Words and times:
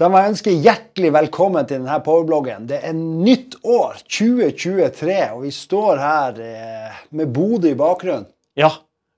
Da 0.00 0.08
må 0.08 0.16
jeg 0.16 0.30
ønske 0.30 0.52
hjertelig 0.64 1.10
velkommen 1.12 1.66
til 1.68 1.82
denne 1.82 1.98
powerbloggen. 2.00 2.62
Det 2.70 2.78
er 2.88 2.94
nytt 2.96 3.58
år, 3.68 3.98
2023, 4.08 5.16
og 5.34 5.42
vi 5.44 5.50
står 5.52 5.98
her 6.00 6.38
eh, 6.40 7.00
med 7.20 7.28
Bodø 7.36 7.68
i 7.68 7.76
bakgrunnen. 7.76 8.24
Ja, 8.56 8.70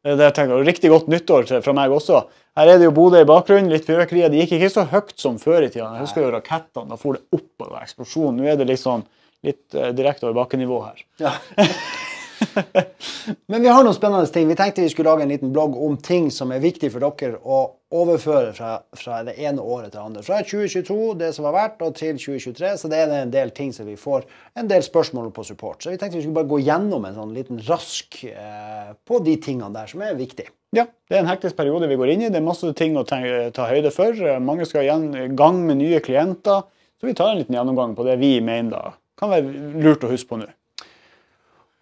det 0.02 0.16
er 0.16 0.18
det 0.18 0.26
jeg 0.26 0.36
tenker. 0.40 0.64
Riktig 0.66 0.90
godt 0.90 1.06
nyttår 1.12 1.46
fra 1.62 1.74
meg 1.78 1.94
også. 1.94 2.24
Her 2.58 2.72
er 2.72 2.82
det 2.82 2.88
jo 2.88 2.96
Bodø 2.96 3.20
i 3.22 3.28
bakgrunnen, 3.30 3.70
litt 3.70 3.86
fyrverkeri. 3.86 4.24
Det 4.32 4.40
gikk 4.42 4.56
ikke 4.56 4.72
så 4.74 4.84
høyt 4.90 5.14
som 5.22 5.38
før 5.38 5.68
i 5.68 5.68
tida. 5.70 5.86
Jeg 5.86 6.08
husker 6.08 6.26
jo 6.26 6.32
rakettene. 6.34 6.90
Da 6.90 6.98
for 6.98 7.14
det 7.14 7.22
opp, 7.30 7.46
og 7.62 7.78
eksplosjonen. 7.78 7.84
eksplosjon. 7.86 8.40
Nå 8.42 8.50
er 8.50 8.58
det 8.58 8.66
litt 8.72 8.82
sånn 8.82 9.06
litt 9.46 9.78
eh, 9.78 9.92
direkte 9.94 10.26
over 10.26 10.40
bakkenivå 10.40 10.80
her. 10.88 11.06
Ja. 11.22 11.36
Men 13.46 13.62
vi 13.62 13.70
har 13.70 13.86
noen 13.86 13.94
spennende 13.94 14.26
ting. 14.34 14.50
Vi 14.50 14.58
tenkte 14.58 14.82
vi 14.82 14.90
skulle 14.90 15.14
lage 15.14 15.28
en 15.28 15.30
liten 15.30 15.54
blogg 15.54 15.78
om 15.78 15.94
ting 16.02 16.26
som 16.34 16.50
er 16.50 16.66
viktig 16.66 16.90
for 16.90 17.06
dere 17.06 17.38
å 17.38 17.62
overføre 17.92 18.54
fra, 18.56 18.72
fra 18.96 19.20
det 19.26 19.34
ene 19.36 19.62
året 19.62 19.90
til 19.90 19.98
det 19.98 20.04
andre. 20.04 20.24
Fra 20.26 20.40
2022, 20.44 20.96
det 21.20 21.28
som 21.36 21.46
har 21.48 21.56
vært, 21.56 21.84
og 21.84 21.94
til 21.98 22.16
2023. 22.16 22.72
Så 22.80 22.90
det 22.92 23.02
er 23.02 23.14
en 23.18 23.34
del 23.34 23.52
ting 23.56 23.74
som 23.76 23.88
vi 23.88 23.98
får 24.00 24.24
en 24.58 24.70
del 24.70 24.84
spørsmål 24.86 25.30
på 25.36 25.44
support. 25.48 25.82
Så 25.82 25.92
vi 25.92 26.00
tenkte 26.00 26.18
vi 26.18 26.24
skulle 26.24 26.40
bare 26.40 26.50
gå 26.50 26.62
gjennom 26.64 27.04
en 27.08 27.18
sånn 27.18 27.36
liten 27.36 27.60
rask 27.68 28.22
eh, 28.30 28.94
på 29.08 29.20
de 29.26 29.36
tingene 29.44 29.72
der 29.76 29.90
som 29.92 30.04
er 30.04 30.16
viktige. 30.18 30.54
Ja, 30.72 30.86
det 31.10 31.18
er 31.18 31.26
en 31.26 31.28
hektisk 31.28 31.58
periode 31.58 31.90
vi 31.90 32.00
går 32.00 32.14
inn 32.14 32.24
i. 32.24 32.32
Det 32.32 32.40
er 32.40 32.46
masse 32.46 32.72
ting 32.78 32.96
å 32.96 33.04
tenke, 33.08 33.50
ta 33.52 33.68
høyde 33.68 33.92
for. 33.92 34.16
Mange 34.40 34.64
skal 34.68 34.88
i 34.88 35.28
gang 35.36 35.60
med 35.66 35.82
nye 35.82 36.00
klienter. 36.04 36.64
Så 36.96 37.10
vi 37.10 37.16
tar 37.18 37.34
en 37.34 37.42
liten 37.42 37.58
gjennomgang 37.58 37.92
på 37.98 38.06
det 38.08 38.16
vi 38.22 38.38
mener 38.40 38.72
da 38.72 38.96
kan 39.22 39.30
være 39.30 39.82
lurt 39.82 40.04
å 40.04 40.10
huske 40.10 40.32
på 40.32 40.40
nå. 40.40 40.48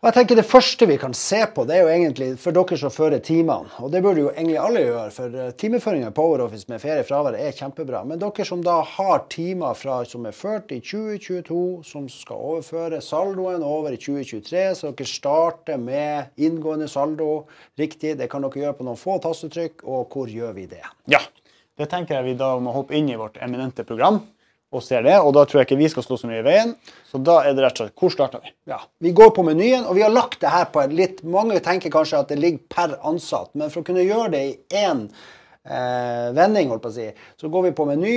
Og 0.01 0.07
jeg 0.09 0.15
tenker 0.17 0.39
Det 0.39 0.49
første 0.49 0.87
vi 0.89 0.95
kan 0.97 1.13
se 1.13 1.39
på, 1.53 1.67
det 1.69 1.75
er 1.77 1.83
jo 1.85 1.91
egentlig 1.93 2.29
for 2.41 2.57
dere 2.57 2.77
som 2.81 2.93
fører 2.93 3.21
timene. 3.21 3.69
Og 3.85 3.91
det 3.93 4.01
burde 4.01 4.23
jo 4.23 4.31
egentlig 4.31 4.57
alle 4.57 4.85
gjøre, 4.87 5.11
for 5.13 5.37
eh, 5.37 5.51
timeføringa 5.61 6.09
i 6.09 6.15
PowerOffice 6.17 6.73
med 6.73 6.81
ferie 6.81 7.05
fravær 7.05 7.37
er 7.37 7.53
kjempebra. 7.53 8.01
Men 8.09 8.23
dere 8.23 8.47
som 8.49 8.63
da 8.65 8.79
har 8.95 9.27
timer 9.29 9.77
fra, 9.77 9.98
som 10.09 10.25
er 10.25 10.33
ført 10.33 10.73
i 10.73 10.81
2022, 10.81 11.61
som 11.84 12.09
skal 12.09 12.41
overføre 12.48 13.03
saldoen 13.05 13.61
over 13.61 13.92
i 13.92 14.01
2023, 14.01 14.65
så 14.81 14.95
dere 14.95 15.12
starter 15.12 15.84
med 15.84 16.33
inngående 16.48 16.89
saldo 16.89 17.45
riktig. 17.77 18.17
Det 18.17 18.33
kan 18.33 18.48
dere 18.48 18.64
gjøre 18.64 18.81
på 18.81 18.89
noen 18.89 19.05
få 19.05 19.20
tastetrykk. 19.20 19.85
Og 19.85 20.09
hvor 20.17 20.33
gjør 20.33 20.57
vi 20.57 20.64
det? 20.73 20.81
Ja, 21.12 21.20
det 21.77 21.92
tenker 21.92 22.23
jeg 22.23 22.31
vi 22.33 22.39
da 22.41 22.55
må 22.57 22.73
hoppe 22.73 22.97
inn 22.97 23.12
i 23.12 23.20
vårt 23.20 23.37
eminente 23.45 23.85
program 23.85 24.23
og 24.71 24.85
ser 24.87 25.03
det. 25.07 25.17
Og 25.19 25.33
da 25.35 25.45
tror 25.47 25.61
jeg 25.61 25.69
ikke 25.69 25.81
vi 25.81 25.91
skal 25.93 26.07
stå 26.07 26.19
så 26.21 26.31
mye 26.31 26.43
i 26.43 26.47
veien. 26.47 26.75
Så 27.11 27.21
da 27.27 27.41
er 27.45 27.57
det 27.57 27.65
rett 27.65 27.81
og 27.81 27.89
slett 27.89 28.03
Hvor 28.05 28.15
starter 28.15 28.45
vi? 28.45 28.53
Ja, 28.71 28.81
Vi 29.03 29.13
går 29.17 29.33
på 29.37 29.45
menyen, 29.47 29.87
og 29.87 29.97
vi 29.99 30.05
har 30.07 30.13
lagt 30.15 30.41
det 30.43 30.53
her 30.53 30.69
på 30.71 30.83
en 30.85 30.95
litt 30.97 31.23
Mange 31.27 31.59
tenker 31.65 31.93
kanskje 31.93 32.23
at 32.23 32.31
det 32.31 32.39
ligger 32.41 32.63
per 32.71 32.97
ansatt, 33.07 33.53
men 33.59 33.73
for 33.73 33.83
å 33.83 33.89
kunne 33.89 34.07
gjøre 34.07 34.31
det 34.35 34.45
i 34.47 34.85
én 34.85 35.09
eh, 35.67 36.29
vending, 36.37 36.71
holdt 36.71 36.85
på 36.87 36.93
å 36.93 36.97
si, 37.01 37.09
så 37.41 37.51
går 37.51 37.69
vi 37.69 37.75
på 37.77 37.87
meny, 37.89 38.15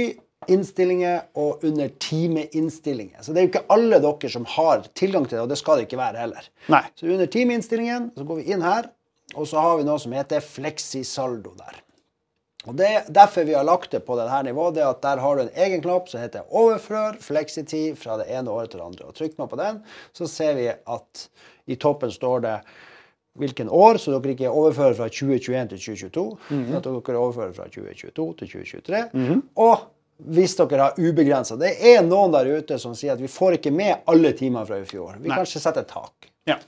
innstillinger 0.51 1.21
og 1.39 1.63
under 1.63 1.91
timeinnstillinger. 2.03 3.21
Så 3.23 3.33
det 3.33 3.41
er 3.41 3.47
jo 3.47 3.51
ikke 3.53 3.67
alle 3.73 4.01
dere 4.03 4.31
som 4.33 4.47
har 4.55 4.83
tilgang 4.97 5.27
til 5.27 5.37
det, 5.37 5.45
og 5.45 5.53
det 5.53 5.59
skal 5.61 5.79
det 5.79 5.87
ikke 5.87 6.01
være 6.01 6.19
heller. 6.25 6.49
Nei. 6.73 6.83
Så 6.99 7.07
under 7.07 7.29
timeinnstillingen 7.31 8.11
så 8.17 8.27
går 8.27 8.41
vi 8.41 8.53
inn 8.53 8.65
her, 8.65 8.91
og 9.33 9.47
så 9.49 9.63
har 9.63 9.79
vi 9.79 9.87
noe 9.87 10.01
som 10.01 10.13
heter 10.15 10.43
fleksisaldo 10.43 11.55
der. 11.59 11.79
Og 12.67 12.77
det 12.79 12.87
er 12.87 13.09
Derfor 13.11 13.43
vi 13.47 13.55
har 13.57 13.65
lagt 13.67 13.91
det 13.91 14.05
på 14.07 14.15
dette 14.15 14.43
nivået, 14.47 14.77
det 14.77 14.85
at 14.87 15.01
der 15.03 15.19
har 15.19 15.35
du 15.35 15.41
en 15.43 15.55
egen 15.55 15.81
knapp 15.83 16.07
som 16.09 16.21
heter 16.21 16.47
'overfør 16.49 17.19
fleksitid' 17.19 17.95
fra 17.95 18.17
det 18.17 18.29
ene 18.29 18.49
året 18.49 18.71
til 18.71 18.79
det 18.79 18.85
andre. 18.85 19.05
Og 19.05 19.15
Trykker 19.15 19.35
man 19.37 19.49
på 19.49 19.59
den, 19.59 19.83
så 20.13 20.27
ser 20.27 20.53
vi 20.55 20.67
at 20.67 21.29
i 21.67 21.75
toppen 21.75 22.11
står 22.11 22.39
det 22.39 22.59
hvilken 23.35 23.69
år, 23.69 23.97
så 23.97 24.11
dere 24.11 24.31
ikke 24.31 24.49
overfører 24.49 24.93
fra 24.93 25.07
2021 25.09 25.67
til 25.69 25.79
2022. 25.79 26.37
men 26.49 26.75
At 26.75 26.83
dere 26.83 27.17
overfører 27.17 27.53
fra 27.53 27.63
2022 27.63 28.33
til 28.37 28.47
2023. 28.47 29.41
Og 29.55 29.77
hvis 30.17 30.55
dere 30.55 30.77
har 30.81 30.93
ubegrensa 30.97 31.55
Det 31.55 31.73
er 31.95 32.03
noen 32.05 32.31
der 32.31 32.45
ute 32.59 32.77
som 32.79 32.93
sier 32.95 33.13
at 33.13 33.21
vi 33.21 33.27
får 33.27 33.57
ikke 33.57 33.71
med 33.71 34.05
alle 34.07 34.31
timer 34.37 34.65
fra 34.65 34.77
i 34.77 34.85
fjor. 34.85 35.17
Vi 35.19 35.29
Nei. 35.29 35.37
kanskje 35.37 35.59
setter 35.59 35.81
et 35.81 35.87
tak. 35.87 36.29
Ja. 36.47 36.59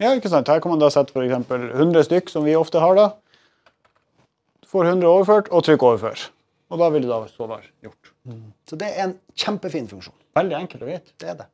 ja, 0.00 0.14
ikke 0.14 0.28
sant. 0.32 0.48
Her 0.48 0.60
kan 0.60 0.70
man 0.70 0.80
da 0.80 0.88
sette 0.90 1.12
f.eks. 1.12 1.50
100 1.50 2.04
stykk, 2.08 2.30
som 2.30 2.44
vi 2.44 2.56
ofte 2.56 2.80
har 2.80 2.96
da. 2.96 3.10
Får 4.76 4.90
100 4.92 5.08
overført, 5.08 5.50
og 5.56 5.64
trykk 5.64 5.84
overfør. 5.88 6.26
Og 6.74 6.80
da 6.82 6.88
vil 6.92 7.04
det 7.06 7.10
da 7.12 7.20
stå 7.30 7.46
være 7.48 7.68
gjort. 7.86 8.12
Så 8.68 8.76
det 8.80 8.88
er 8.92 9.04
en 9.06 9.12
kjempefin 9.38 9.86
funksjon. 9.88 10.16
Veldig 10.36 10.56
enkelt 10.58 10.82
og 10.82 10.88
greit. 10.90 11.12
Det 11.22 11.28
er 11.32 11.36
det. 11.38 11.46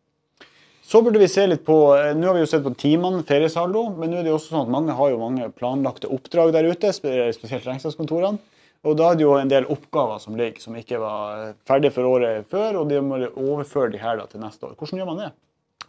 Så 0.93 1.01
burde 1.07 1.21
vi 1.23 1.29
se 1.31 1.45
litt 1.47 1.63
på 1.65 1.77
eh, 1.95 2.11
Nå 2.19 2.27
har 2.27 2.35
vi 2.37 2.43
jo 2.43 2.49
sett 2.51 2.65
på 2.65 2.73
timene, 2.81 3.23
feriesaldo, 3.29 3.85
men 3.97 4.11
nå 4.13 4.19
er 4.19 4.27
det 4.27 4.33
jo 4.33 4.39
også 4.41 4.51
sånn 4.57 4.65
at 4.67 4.73
mange 4.75 4.97
har 4.99 5.13
jo 5.13 5.21
mange 5.21 5.47
planlagte 5.57 6.11
oppdrag 6.13 6.51
der 6.57 6.67
ute, 6.73 6.91
spesielt 6.97 7.69
regnskapskontorene. 7.69 8.41
Og 8.83 8.97
da 8.99 9.13
er 9.13 9.21
det 9.21 9.23
jo 9.23 9.37
en 9.39 9.53
del 9.53 9.69
oppgaver 9.71 10.19
som 10.25 10.35
ligger, 10.37 10.59
som 10.65 10.75
ikke 10.77 10.99
var 10.99 11.53
ferdig 11.71 11.93
for 11.95 12.09
året 12.11 12.49
før, 12.51 12.81
og 12.81 12.89
de 12.91 12.99
må 13.05 13.21
overføre 13.31 13.93
de 13.95 14.01
her 14.03 14.19
da 14.19 14.27
til 14.33 14.43
neste 14.43 14.67
år. 14.67 14.75
Hvordan 14.81 14.99
gjør 15.05 15.11
man 15.13 15.21
det? 15.23 15.31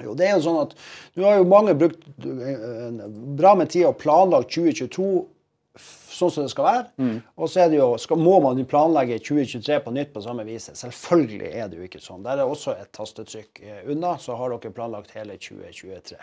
Jo, 0.03 0.13
det 0.17 0.27
er 0.27 0.35
jo 0.37 0.43
sånn 0.45 0.61
at 0.61 0.71
Nå 1.17 1.25
har 1.25 1.35
jo 1.39 1.49
mange 1.49 1.73
brukt 1.77 2.05
eh, 2.21 3.01
bra 3.39 3.55
med 3.57 3.69
tid 3.73 3.87
og 3.89 3.97
planlagt 4.01 4.53
2022 4.53 5.09
f- 5.09 5.32
sånn 5.73 6.31
som 6.31 6.45
det 6.45 6.51
skal 6.53 6.67
være. 6.67 7.19
Og 7.37 7.49
så 7.49 7.63
er 7.63 7.71
det 7.71 7.79
jo, 7.79 7.89
skal, 8.01 8.19
må 8.21 8.37
man 8.43 8.59
jo 8.61 8.65
planlegge 8.69 9.19
2023 9.25 9.79
på 9.85 9.93
nytt 9.95 10.13
på 10.13 10.21
samme 10.25 10.45
vis. 10.47 10.69
Selvfølgelig 10.77 11.51
er 11.51 11.69
det 11.69 11.79
jo 11.79 11.87
ikke 11.87 12.03
sånn. 12.03 12.23
Der 12.25 12.41
er 12.43 12.49
også 12.49 12.75
et 12.77 12.91
tastetrykk 12.95 13.63
eh, 13.63 13.79
unna, 13.93 14.17
så 14.21 14.37
har 14.39 14.53
dere 14.53 14.75
planlagt 14.75 15.15
hele 15.17 15.37
2023. 15.41 16.19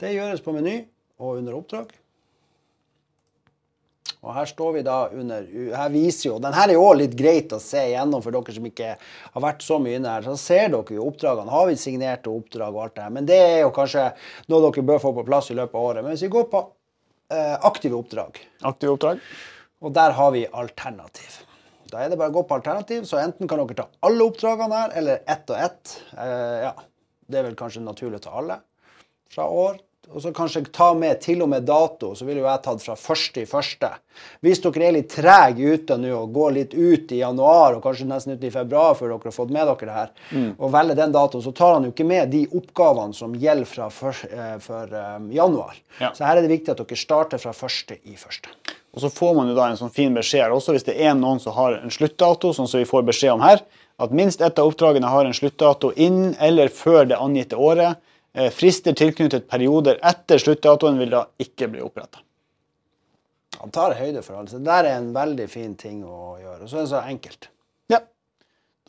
Det 0.00 0.14
gjøres 0.14 0.44
på 0.44 0.56
meny 0.56 0.78
og 1.20 1.42
under 1.42 1.58
oppdrag. 1.58 1.92
Og 4.20 4.34
her 4.36 4.48
står 4.48 4.72
vi 4.74 4.80
da 4.84 4.96
under 5.16 5.46
Her 5.76 5.92
viser 5.92 6.26
jo 6.26 6.38
Den 6.42 6.52
her 6.52 6.68
er 6.68 6.76
jo 6.76 6.88
litt 6.92 7.14
greit 7.16 7.52
å 7.56 7.60
se 7.62 7.86
igjennom 7.88 8.20
for 8.20 8.34
dere 8.34 8.52
som 8.52 8.66
ikke 8.68 8.90
har 8.98 9.44
vært 9.44 9.64
så 9.64 9.78
mye 9.80 9.96
inne 9.96 10.12
her. 10.12 10.26
Så 10.26 10.36
ser 10.40 10.68
dere 10.74 10.96
jo 10.96 11.06
oppdragene. 11.08 11.52
Har 11.52 11.70
vi 11.70 11.78
signerte 11.80 12.32
oppdrag 12.32 12.74
og 12.74 12.82
alt 12.84 12.98
det 12.98 13.06
her. 13.06 13.14
Men 13.16 13.28
det 13.28 13.38
er 13.40 13.58
jo 13.62 13.72
kanskje 13.76 14.10
noe 14.52 14.66
dere 14.66 14.84
bør 14.92 15.00
få 15.00 15.14
på 15.16 15.24
plass 15.28 15.48
i 15.52 15.56
løpet 15.56 15.78
av 15.78 15.88
året. 15.92 16.04
Men 16.04 16.12
hvis 16.12 16.26
vi 16.26 16.34
går 16.36 16.50
på 16.52 16.64
aktive 17.30 17.96
oppdrag, 17.98 18.40
Aktive 18.66 18.96
oppdrag? 18.96 19.20
og 19.80 19.94
der 19.96 20.12
har 20.16 20.30
vi 20.34 20.46
alternativ. 20.52 21.38
Da 21.90 22.04
er 22.04 22.10
det 22.12 22.18
bare 22.20 22.30
å 22.30 22.36
gå 22.38 22.42
på 22.46 22.54
alternativ, 22.58 23.04
så 23.08 23.18
enten 23.18 23.48
kan 23.50 23.58
dere 23.62 23.74
ta 23.80 23.86
alle 24.06 24.26
oppdragene 24.30 24.76
her, 24.82 24.92
eller 25.00 25.22
ett 25.26 25.50
og 25.50 25.56
ett. 25.58 25.94
Eh, 26.14 26.58
ja, 26.68 26.74
det 27.30 27.38
er 27.40 27.46
vel 27.48 27.56
kanskje 27.58 27.82
naturlig 27.82 28.20
å 28.20 28.24
ta 28.28 28.34
alle 28.38 28.60
fra 29.30 29.46
år. 29.50 29.80
Og 30.10 30.22
så 30.24 30.32
kanskje 30.34 30.64
ta 30.74 30.88
med 30.96 31.20
til 31.22 31.42
og 31.44 31.50
med 31.52 31.66
dato, 31.68 32.14
så 32.18 32.24
ville 32.26 32.40
jo 32.40 32.46
jeg 32.48 32.62
tatt 32.64 32.82
fra 32.82 32.96
første 32.98 33.44
i 33.44 33.46
første. 33.46 33.90
Hvis 34.42 34.62
dere 34.64 34.88
er 34.88 34.94
litt 34.96 35.10
trege 35.12 35.74
ute 35.76 35.98
nå 36.00 36.10
og 36.16 36.32
går 36.34 36.54
litt 36.56 36.74
ut 36.74 37.12
i 37.14 37.20
januar 37.20 37.76
og 37.76 37.84
kanskje 37.84 38.08
nesten 38.10 38.34
ut 38.34 38.46
i 38.46 38.50
februar 38.50 38.96
før 38.98 39.12
dere 39.12 39.30
har 39.30 39.36
fått 39.36 39.54
med 39.54 39.68
dere 39.70 39.86
det 39.86 39.98
her, 39.98 40.10
og 40.56 40.72
velger 40.74 40.98
den 40.98 41.14
datoen, 41.14 41.44
så 41.44 41.52
tar 41.54 41.76
han 41.76 41.86
jo 41.86 41.92
ikke 41.94 42.08
med 42.10 42.34
de 42.34 42.42
oppgavene 42.48 43.14
som 43.14 43.36
gjelder 43.38 43.70
fra 43.70 43.86
for, 43.94 44.26
eh, 44.26 44.56
for 44.64 44.98
eh, 44.98 45.30
januar. 45.36 45.78
Ja. 46.00 46.10
Så 46.16 46.26
her 46.26 46.40
er 46.40 46.42
det 46.42 46.54
viktig 46.56 46.74
at 46.74 46.82
dere 46.82 47.02
starter 47.04 47.44
fra 47.44 47.54
første 47.54 48.00
i 48.02 48.18
første. 48.18 48.50
Og 48.90 49.04
så 49.04 49.12
får 49.14 49.36
man 49.36 49.52
jo 49.52 49.54
da 49.54 49.68
en 49.70 49.78
sånn 49.78 49.94
fin 49.94 50.16
beskjed 50.16 50.48
her 50.48 50.56
også 50.56 50.74
hvis 50.74 50.88
det 50.88 50.98
er 50.98 51.14
noen 51.14 51.38
som 51.38 51.54
har 51.54 51.78
en 51.78 51.94
sluttdato, 51.94 52.50
sånn 52.56 52.66
som 52.66 52.82
vi 52.82 52.88
får 52.88 53.06
beskjed 53.12 53.36
om 53.36 53.46
her, 53.46 53.62
at 54.00 54.14
minst 54.16 54.40
ett 54.40 54.58
av 54.58 54.72
oppdragene 54.72 55.06
har 55.12 55.28
en 55.28 55.36
sluttdato 55.36 55.92
innen 55.94 56.32
eller 56.40 56.72
før 56.72 57.04
det 57.06 57.20
angitte 57.20 57.58
året. 57.60 58.00
Eh, 58.34 58.50
Frister 58.54 58.94
tilknyttet 58.94 59.48
perioder 59.50 59.98
etter 60.06 60.38
sluttdatoen 60.38 60.98
vil 61.02 61.10
da 61.10 61.24
ikke 61.42 61.66
bli 61.72 61.80
oppretta. 61.82 62.22
Han 63.60 63.72
tar 63.74 63.96
høyde 63.98 64.22
for 64.24 64.38
alt. 64.38 64.52
Det 64.54 64.62
der 64.64 64.86
er 64.88 64.98
en 65.00 65.10
veldig 65.12 65.48
fin 65.50 65.72
ting 65.76 66.04
å 66.06 66.36
gjøre. 66.40 66.62
Og 66.64 66.68
så 66.70 66.78
er 66.78 66.84
det 66.86 66.92
så 66.92 67.00
enkelt. 67.04 67.48
Ja. 67.92 67.98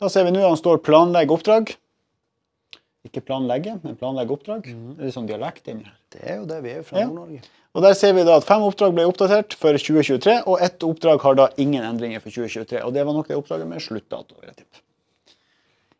Da 0.00 0.08
ser 0.08 0.24
vi 0.24 0.30
nå 0.32 0.44
han 0.46 0.56
står 0.56 0.78
'planlegg 0.86 1.34
oppdrag'. 1.34 1.74
Ikke 3.04 3.20
planlegge, 3.26 3.80
men 3.82 3.96
planlegge 3.98 4.30
oppdrag. 4.30 4.62
Det 4.62 5.02
er 5.02 5.08
litt 5.08 5.14
sånn 5.16 5.26
dialekt 5.26 5.66
inni 5.68 5.84
her. 5.84 5.96
Det 6.14 6.22
er 6.22 6.36
jo 6.38 6.44
det 6.46 6.62
vi 6.62 6.70
er 6.70 6.82
fra 6.86 7.00
Ja. 7.00 7.06
Nord-Norge. 7.06 7.42
Og 7.74 7.82
Der 7.82 7.94
ser 7.94 8.12
vi 8.12 8.22
da 8.22 8.36
at 8.36 8.44
fem 8.44 8.62
oppdrag 8.62 8.94
ble 8.94 9.04
oppdatert 9.08 9.54
for 9.54 9.72
2023, 9.72 10.42
og 10.46 10.60
ett 10.60 10.78
oppdrag 10.84 11.20
har 11.20 11.34
da 11.34 11.48
ingen 11.56 11.82
endringer 11.82 12.20
for 12.20 12.30
2023. 12.30 12.82
Og 12.84 12.92
det 12.94 13.04
var 13.04 13.12
nok 13.12 13.26
det 13.28 13.36
oppdraget 13.36 13.66
med 13.66 13.80
sluttdato. 13.80 14.34
vil 14.40 14.50
jeg 14.50 14.56
tippe. 14.56 14.78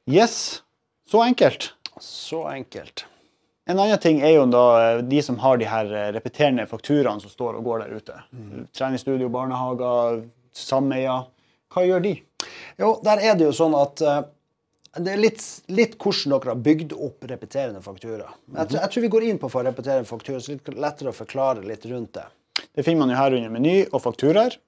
Yes, 0.06 0.62
så 1.08 1.22
enkelt. 1.26 1.72
Så 1.98 2.46
enkelt. 2.46 3.04
En 3.70 3.78
annen 3.78 3.98
ting 4.02 4.18
er 4.26 4.32
jo 4.34 4.46
da 4.50 4.62
eh, 4.82 5.00
de 5.06 5.20
som 5.22 5.36
har 5.38 5.58
de 5.60 5.68
her 5.70 5.90
eh, 5.94 6.08
repeterende 6.16 6.64
fakturaene 6.66 7.22
som 7.22 7.30
står 7.30 7.60
og 7.60 7.66
går 7.68 7.84
der 7.84 7.96
ute. 8.00 8.16
Treningsstudio, 8.74 9.28
barnehager, 9.30 10.24
sameier. 10.56 11.28
Hva 11.72 11.84
gjør 11.86 12.02
de? 12.04 12.16
Jo, 12.80 12.96
der 13.06 13.22
er 13.22 13.36
det 13.38 13.46
jo 13.46 13.52
sånn 13.54 13.76
at 13.78 14.02
eh, 14.02 14.22
det 14.98 15.14
er 15.14 15.22
litt, 15.22 15.44
litt 15.72 15.94
hvordan 15.96 16.34
dere 16.34 16.52
har 16.56 16.64
bygd 16.66 16.90
opp 16.98 17.22
repeterende 17.30 17.80
faktura. 17.84 18.26
Jeg, 18.50 18.66
tror- 18.72 18.80
jeg 18.82 18.90
tror 18.92 19.06
vi 19.06 19.12
går 19.14 19.28
inn 19.30 19.38
på 19.40 19.48
for 19.54 19.64
repeterende 19.64 20.10
faktura, 20.10 20.40
så 20.42 20.52
det 20.58 20.74
er 20.74 20.82
lettere 20.84 21.14
å 21.14 21.16
forklare 21.16 21.62
litt 21.64 21.86
rundt 21.88 22.12
det. 22.18 22.26
Det 22.76 22.84
finner 22.84 23.04
man 23.06 23.14
jo 23.14 23.20
her 23.22 23.38
under 23.38 23.52
meny 23.54 23.76
og 23.88 24.02
fakturaer. 24.04 24.58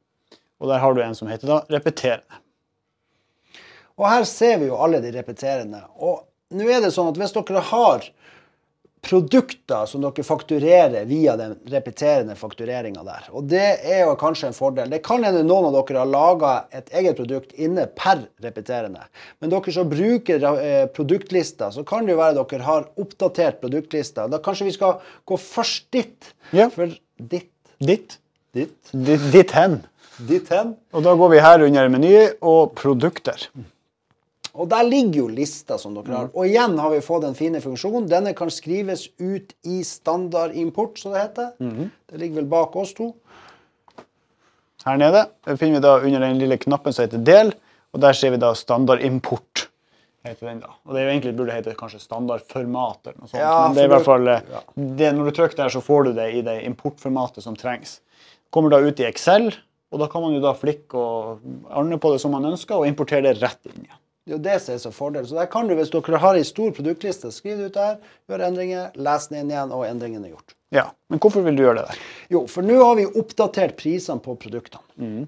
Og 0.62 0.70
der 0.70 0.80
har 0.80 0.94
du 0.96 1.02
en 1.04 1.16
som 1.18 1.28
heter 1.28 1.50
da 1.50 1.58
repeterende. 1.74 2.38
Og 3.98 4.06
her 4.08 4.24
ser 4.26 4.56
vi 4.62 4.70
jo 4.70 4.78
alle 4.80 5.02
de 5.04 5.10
repeterende. 5.14 5.82
Og 6.00 6.22
nå 6.56 6.66
er 6.72 6.80
det 6.86 6.92
sånn 6.94 7.10
at 7.12 7.18
hvis 7.20 7.34
dere 7.36 7.60
har 7.68 8.06
produkter 9.04 9.86
som 9.90 10.02
dere 10.02 10.24
fakturerer 10.26 11.04
via 11.08 11.34
den 11.38 11.54
repeterende 11.70 12.34
faktureringa 12.38 13.04
der. 13.06 13.28
Og 13.36 13.46
det 13.50 13.62
er 13.84 14.02
jo 14.04 14.14
kanskje 14.20 14.50
en 14.50 14.56
fordel. 14.56 14.90
Det 14.92 15.02
kan 15.06 15.24
hende 15.26 15.44
noen 15.46 15.68
av 15.70 15.76
dere 15.78 16.02
har 16.02 16.10
laga 16.10 16.52
et 16.74 16.90
eget 16.96 17.16
produkt 17.20 17.52
inne 17.60 17.86
per 17.96 18.24
repeterende. 18.44 19.04
Men 19.40 19.52
dere 19.52 19.74
som 19.76 19.90
bruker 19.92 20.46
eh, 20.54 20.86
produktlista, 20.94 21.70
så 21.74 21.84
kan 21.88 22.06
det 22.08 22.16
jo 22.16 22.20
være 22.22 22.40
dere 22.40 22.66
har 22.66 22.88
oppdatert 23.00 23.60
produktlista. 23.62 24.26
Da 24.32 24.40
kanskje 24.44 24.68
vi 24.70 24.76
skal 24.76 24.98
gå 25.28 25.38
først 25.40 25.86
dit. 25.94 26.32
Ja. 26.56 26.70
For 26.72 26.92
ditt, 27.20 27.50
Ditt. 27.84 28.18
ditt, 28.54 28.74
Ditt, 28.94 29.30
ditt 29.34 29.52
hen. 29.56 29.80
ditt 30.28 30.48
hen. 30.54 30.74
Og 30.94 31.02
da 31.04 31.12
går 31.18 31.32
vi 31.34 31.40
her 31.42 31.64
under 31.66 31.88
meny 31.90 32.12
og 32.40 32.74
produkter. 32.78 33.48
Og 34.54 34.68
der 34.70 34.86
ligger 34.86 35.24
jo 35.24 35.26
lista 35.34 35.76
som 35.82 35.96
dere 35.96 36.14
har. 36.14 36.28
Og 36.30 36.46
igjen 36.46 36.76
har 36.78 36.92
vi 36.92 37.00
fått 37.02 37.24
den 37.26 37.34
fine 37.34 37.58
funksjonen. 37.62 38.06
Denne 38.10 38.34
kan 38.38 38.52
skrives 38.54 39.08
ut 39.18 39.50
i 39.66 39.80
standardimport, 39.86 40.98
som 41.00 41.14
det 41.16 41.24
heter. 41.24 41.52
Det 41.58 42.20
ligger 42.20 42.42
vel 42.42 42.50
bak 42.52 42.76
oss 42.78 42.94
to. 42.94 43.10
Her 44.84 45.00
nede 45.00 45.24
finner 45.56 45.78
vi 45.78 45.84
da 45.84 45.94
under 45.98 46.20
den 46.26 46.38
lille 46.38 46.58
knappen 46.60 46.92
som 46.92 47.06
heter 47.06 47.22
del, 47.24 47.54
og 47.94 48.02
der 48.04 48.12
ser 48.16 48.34
vi 48.34 48.40
da 48.42 48.52
standardimport. 48.54 49.68
heter 50.24 50.46
den 50.48 50.60
da. 50.62 50.70
Og 50.86 50.94
det 50.94 51.02
er 51.02 51.04
jo 51.08 51.12
egentlig 51.14 51.34
burde 51.36 51.56
hete 51.56 51.74
kanskje 51.76 52.00
standardformat 52.00 53.10
eller 53.10 53.18
noe 53.20 53.28
sånt. 53.28 53.40
Ja, 53.42 53.56
Men 53.66 53.74
det 53.76 53.82
er 53.82 53.90
i 53.90 53.92
hvert 53.92 54.06
fall, 54.06 54.28
eh, 54.28 54.46
ja. 54.54 54.62
det, 55.00 55.10
når 55.16 55.28
du 55.28 55.36
trykker 55.36 55.58
der, 55.64 55.72
så 55.74 55.82
får 55.84 56.04
du 56.06 56.12
det 56.16 56.28
i 56.32 56.40
det 56.46 56.54
importformatet 56.64 57.44
som 57.44 57.56
trengs. 57.56 57.98
Kommer 58.54 58.72
da 58.72 58.78
ut 58.80 59.00
i 59.02 59.08
Excel, 59.08 59.50
og 59.92 60.00
da 60.00 60.08
kan 60.08 60.24
man 60.24 60.32
jo 60.36 60.40
da 60.40 60.54
flikke 60.56 60.96
og 60.96 61.44
ordne 61.68 61.98
på 62.00 62.14
det 62.14 62.22
som 62.22 62.32
man 62.32 62.46
ønsker, 62.48 62.76
og 62.78 62.88
importere 62.88 63.26
det 63.26 63.42
rett 63.42 63.60
inn 63.68 63.84
igjen. 63.84 64.00
Det 64.24 64.32
er 64.32 64.36
jo 64.38 64.42
det 64.44 64.56
som 64.64 64.74
er 64.74 64.80
så 64.80 64.90
fordel. 64.94 65.26
Så 65.28 65.36
der 65.36 65.48
kan 65.52 65.68
du, 65.68 65.74
hvis 65.76 65.90
dere 65.92 66.20
har 66.22 66.38
ei 66.38 66.44
stor 66.48 66.72
produktliste, 66.72 67.28
skriv 67.34 67.58
det 67.60 67.70
ut 67.70 67.76
der, 67.76 67.98
gjør 68.30 68.44
endringer, 68.46 68.94
les 68.96 69.26
den 69.28 69.42
inn 69.42 69.50
igjen, 69.52 69.72
og 69.76 69.84
endringene 69.84 70.30
er 70.30 70.32
gjort. 70.32 70.54
Ja, 70.74 70.88
Men 71.12 71.20
hvorfor 71.22 71.44
vil 71.44 71.56
du 71.58 71.62
gjøre 71.62 71.82
det 71.82 71.86
der? 71.90 71.98
Jo, 72.32 72.46
for 72.50 72.66
nå 72.66 72.78
har 72.80 72.96
vi 72.98 73.04
oppdatert 73.06 73.76
prisene 73.78 74.24
på 74.24 74.34
produktene. 74.40 75.26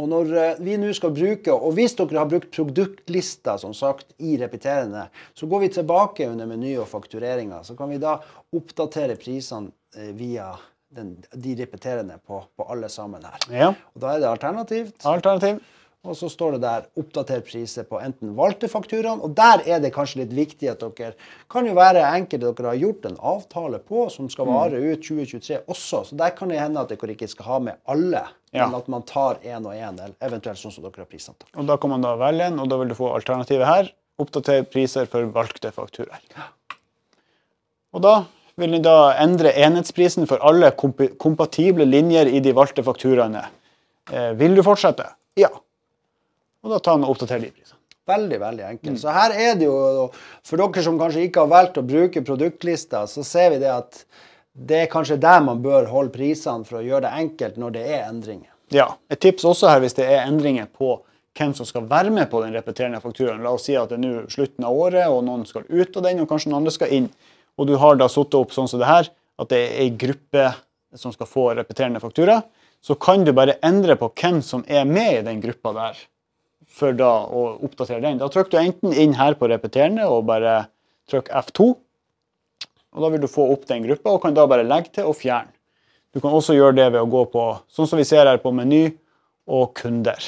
Og 0.00 0.08
når 0.08 0.32
eh, 0.40 0.60
vi 0.64 0.74
nå 0.80 0.90
skal 0.96 1.12
bruke, 1.14 1.52
og 1.52 1.74
hvis 1.76 1.94
dere 1.98 2.18
har 2.18 2.28
brukt 2.28 2.50
produktlister 2.54 3.58
som 3.60 3.74
sagt, 3.76 4.10
i 4.18 4.34
repeterende, 4.40 5.06
så 5.36 5.46
går 5.46 5.66
vi 5.66 5.72
tilbake 5.78 6.26
under 6.32 6.48
meny 6.48 6.74
og 6.80 6.88
faktureringer. 6.88 7.62
Så 7.68 7.76
kan 7.78 7.92
vi 7.92 8.00
da 8.02 8.16
oppdatere 8.56 9.18
prisene 9.20 9.70
eh, 9.96 10.10
via 10.16 10.50
den, 10.92 11.14
de 11.32 11.54
repeterende 11.60 12.18
på, 12.26 12.40
på 12.56 12.66
alle 12.72 12.88
sammen 12.92 13.24
her. 13.24 13.46
Ja, 13.52 13.70
Og 13.94 14.02
Da 14.02 14.16
er 14.16 14.24
det 14.24 14.32
alternativt. 14.32 14.96
Alternativ? 15.08 15.60
Og 16.02 16.16
så 16.18 16.26
står 16.26 16.56
det 16.56 16.62
der 16.64 16.86
'oppdater 16.98 17.40
priser 17.46 17.84
på 17.86 18.00
enten 18.02 18.34
valgte 18.34 18.66
fakturaen'. 18.66 19.20
Og 19.22 19.36
der 19.36 19.62
er 19.70 19.78
det 19.78 19.92
kanskje 19.94 20.16
litt 20.24 20.32
viktig 20.34 20.68
at 20.70 20.80
dere 20.80 21.14
kan 21.48 21.66
jo 21.66 21.74
være 21.74 22.02
enkelte 22.02 22.50
dere 22.52 22.66
har 22.72 22.80
gjort 22.80 23.06
en 23.06 23.16
avtale 23.22 23.78
på 23.78 24.08
som 24.10 24.28
skal 24.28 24.46
vare 24.46 24.80
ut 24.82 24.98
2023 25.00 25.60
også. 25.68 26.04
Så 26.08 26.16
der 26.16 26.30
kan 26.30 26.48
det 26.48 26.58
hende 26.58 26.80
at 26.80 26.88
dere 26.88 27.14
ikke 27.14 27.28
skal 27.28 27.44
ha 27.46 27.58
med 27.58 27.74
alle, 27.86 28.24
Ja. 28.52 28.66
men 28.66 28.74
at 28.80 28.88
man 28.88 29.02
tar 29.02 29.36
én 29.44 29.64
og 29.64 29.72
én, 29.72 29.94
eller 30.00 30.14
eventuelt 30.20 30.58
sånn 30.58 30.72
som 30.72 30.82
dere 30.82 30.96
har 30.96 31.04
prisantall. 31.06 31.48
Og 31.56 31.66
Da 31.66 31.76
kan 31.76 31.90
man 31.90 32.00
da 32.02 32.16
velge 32.16 32.46
en, 32.46 32.58
og 32.58 32.68
da 32.68 32.76
vil 32.78 32.88
du 32.88 32.94
få 32.94 33.14
alternativet 33.14 33.66
her. 33.66 33.92
Oppdater 34.18 34.64
priser 34.64 35.06
for 35.06 35.24
valgte 35.26 35.70
fakturaer. 35.72 36.20
Og 37.94 38.02
da 38.02 38.24
vil 38.58 38.72
den 38.72 38.82
da 38.82 39.12
endre 39.22 39.52
enhetsprisen 39.52 40.26
for 40.26 40.38
alle 40.42 40.72
komp 40.72 40.98
kompatible 41.18 41.84
linjer 41.86 42.26
i 42.26 42.40
de 42.40 42.52
valgte 42.52 42.82
fakturaene. 42.82 43.46
Eh, 44.12 44.32
vil 44.34 44.54
du 44.56 44.62
fortsette? 44.62 45.06
Ja. 45.36 45.48
Og 46.62 46.70
da 46.70 46.78
tar 46.78 46.98
man 46.98 47.10
oppdaterer 47.10 47.46
de 47.46 47.52
prisene. 47.54 47.78
Veldig, 48.10 48.38
veldig 48.42 48.64
enkelt. 48.66 48.98
Så 48.98 49.14
her 49.14 49.34
er 49.38 49.54
det 49.58 49.68
jo, 49.68 50.08
for 50.46 50.58
dere 50.58 50.82
som 50.82 50.98
kanskje 50.98 51.26
ikke 51.28 51.44
har 51.44 51.50
valgt 51.52 51.78
å 51.78 51.86
bruke 51.86 52.24
produktlista, 52.26 53.04
så 53.06 53.22
ser 53.26 53.54
vi 53.54 53.60
det 53.62 53.70
at 53.70 54.02
det 54.52 54.82
er 54.82 54.90
kanskje 54.90 55.20
der 55.22 55.40
man 55.44 55.62
bør 55.64 55.86
holde 55.90 56.12
prisene 56.14 56.66
for 56.66 56.80
å 56.80 56.84
gjøre 56.84 57.06
det 57.06 57.12
enkelt 57.22 57.60
når 57.62 57.76
det 57.76 57.84
er 57.86 58.02
endringer. 58.08 58.50
Ja. 58.74 58.88
Et 59.12 59.20
tips 59.22 59.46
også 59.48 59.70
her 59.70 59.82
hvis 59.84 59.96
det 59.96 60.08
er 60.08 60.26
endringer 60.26 60.66
på 60.66 60.96
hvem 61.38 61.54
som 61.56 61.68
skal 61.68 61.86
være 61.88 62.12
med 62.12 62.28
på 62.30 62.42
den 62.42 62.52
repeterende 62.56 63.00
fakturaen. 63.00 63.40
La 63.44 63.54
oss 63.56 63.68
si 63.68 63.76
at 63.78 63.92
det 63.92 63.96
er 63.98 64.02
nå 64.02 64.26
slutten 64.32 64.66
av 64.68 64.76
året, 64.76 65.06
og 65.08 65.22
noen 65.24 65.46
skal 65.48 65.64
ut 65.68 65.96
av 65.96 66.04
den, 66.04 66.20
og 66.20 66.28
kanskje 66.28 66.50
noen 66.50 66.62
andre 66.62 66.74
skal 66.74 66.92
inn. 66.92 67.08
Og 67.56 67.68
du 67.68 67.76
har 67.80 67.96
da 68.00 68.08
satt 68.12 68.34
opp 68.36 68.52
sånn 68.52 68.68
som 68.68 68.82
det 68.82 68.90
her, 68.90 69.08
at 69.40 69.52
det 69.52 69.60
er 69.62 69.78
ei 69.84 69.92
gruppe 69.96 70.50
som 70.98 71.14
skal 71.14 71.28
få 71.28 71.46
repeterende 71.56 72.02
faktura. 72.02 72.42
Så 72.84 72.98
kan 73.00 73.24
du 73.24 73.32
bare 73.36 73.56
endre 73.64 73.96
på 73.96 74.10
hvem 74.10 74.42
som 74.44 74.64
er 74.68 74.84
med 74.88 75.20
i 75.20 75.24
den 75.24 75.40
gruppa 75.40 75.72
der, 75.76 76.00
for 76.68 76.94
da 76.96 77.10
å 77.26 77.46
oppdatere 77.64 78.02
den. 78.04 78.20
Da 78.20 78.28
trykker 78.32 78.54
du 78.54 78.60
enten 78.60 78.94
inn 78.98 79.16
her 79.18 79.36
på 79.38 79.48
repeterende 79.50 80.06
og 80.10 80.26
bare 80.28 80.66
trykk 81.10 81.30
F2. 81.42 81.72
Og 82.92 83.04
da 83.04 83.10
vil 83.12 83.22
du 83.22 83.30
få 83.30 83.46
opp 83.54 83.64
den 83.70 83.86
gruppa, 83.86 84.12
og 84.12 84.22
kan 84.24 84.36
da 84.36 84.44
bare 84.48 84.66
legge 84.66 84.92
til 84.98 85.08
og 85.08 85.16
fjerne. 85.16 85.52
Du 86.12 86.20
kan 86.20 86.34
også 86.36 86.52
gjøre 86.52 86.76
det 86.76 86.90
ved 86.92 87.00
å 87.00 87.08
gå 87.08 87.24
på 87.32 87.42
sånn 87.72 87.88
som 87.88 88.00
vi 88.00 88.04
ser 88.04 88.28
her 88.28 88.40
på 88.42 88.52
meny 88.52 88.82
og 89.48 89.72
kunder. 89.78 90.20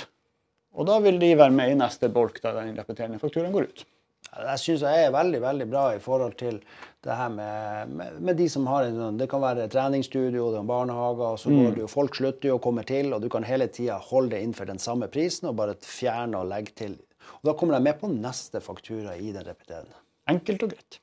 Og 0.74 0.88
da 0.88 0.96
vil 1.04 1.20
de 1.20 1.34
være 1.36 1.54
med 1.54 1.74
i 1.74 1.76
neste 1.78 2.08
bolk 2.12 2.40
da 2.42 2.54
den 2.56 2.72
repeterende 2.78 3.20
fakturaen 3.20 3.52
går 3.54 3.68
ut. 3.68 3.84
Ja, 4.32 4.42
Det 4.50 4.58
syns 4.62 4.82
jeg 4.82 5.06
er 5.06 5.14
veldig 5.14 5.40
veldig 5.44 5.66
bra 5.70 5.84
i 5.94 6.00
forhold 6.02 6.34
til 6.40 6.60
det 7.04 7.16
her 7.18 7.28
med, 7.28 7.90
med, 7.92 8.14
med 8.24 8.36
de 8.40 8.46
som 8.48 8.66
har 8.66 8.86
en 8.86 8.96
sånn 8.96 9.18
Det 9.20 9.28
kan 9.30 9.42
være 9.44 9.68
treningsstudio, 9.72 10.46
det 10.54 10.62
er 10.62 10.68
barnehager, 10.70 11.34
og 11.34 11.38
så 11.42 11.52
går 11.52 11.74
det 11.76 11.84
jo 11.84 11.90
Folk 11.92 12.16
slutter 12.16 12.48
jo 12.48 12.56
å 12.56 12.62
komme 12.64 12.84
til, 12.88 13.12
og 13.12 13.20
du 13.22 13.28
kan 13.32 13.44
hele 13.44 13.68
tida 13.68 13.98
holde 14.00 14.34
det 14.34 14.42
innenfor 14.42 14.70
den 14.70 14.80
samme 14.82 15.10
prisen 15.12 15.50
og 15.50 15.58
bare 15.60 15.76
fjerne 15.84 16.40
og 16.40 16.48
legge 16.50 16.72
til. 16.80 16.96
Og 17.42 17.50
Da 17.50 17.54
kommer 17.58 17.76
de 17.76 17.84
med 17.84 18.00
på 18.00 18.08
neste 18.10 18.60
faktura 18.64 19.16
i 19.16 19.32
den 19.32 19.44
repeterende. 19.46 19.94
Enkelt 20.28 20.62
og 20.64 20.72
greit. 20.72 20.98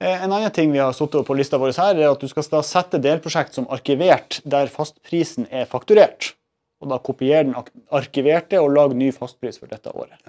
Eh, 0.00 0.22
En 0.24 0.30
annen 0.32 0.52
ting 0.54 0.70
vi 0.72 0.78
har 0.78 0.92
satt 0.92 1.14
opp 1.18 1.26
på 1.26 1.34
lista 1.36 1.58
vår 1.58 1.72
her, 1.76 1.96
er 1.96 2.12
at 2.12 2.20
du 2.20 2.28
skal 2.28 2.62
sette 2.62 3.00
delprosjekt 3.02 3.56
som 3.56 3.66
arkivert 3.72 4.40
der 4.44 4.68
fastprisen 4.70 5.48
er 5.50 5.66
fakturert. 5.66 6.34
Og 6.80 6.92
da 6.92 7.00
kopier 7.02 7.42
den 7.42 7.56
arkiverte 7.90 8.60
og 8.62 8.70
lag 8.76 8.94
ny 8.94 9.10
fastpris 9.10 9.58
for 9.58 9.66
dette 9.66 9.90
året. 9.90 10.20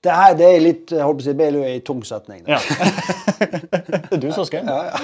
Det 0.00 0.12
her 0.16 0.36
det 0.36 0.46
er 0.48 0.62
litt 0.64 0.92
jeg 0.94 1.04
holdt 1.04 1.18
på 1.18 1.22
å 1.22 1.26
si, 1.26 1.32
det 1.34 1.36
ble 1.36 1.60
jo 1.60 1.64
ei 1.68 1.80
tung 1.84 2.00
setning. 2.08 2.40
Ja. 2.48 2.56
det 3.40 4.14
er 4.16 4.22
du 4.22 4.30
som 4.32 4.46
skrev 4.48 4.64
ja. 4.64 5.00